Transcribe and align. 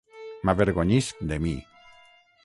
M'avergonyisc 0.49 1.21
de 1.33 1.39
mi. 1.45 1.53